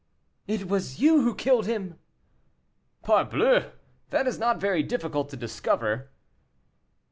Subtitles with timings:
[0.47, 1.99] "It was you who killed him."
[3.03, 3.69] "Parbleu!
[4.09, 6.09] that is not very difficult to discover."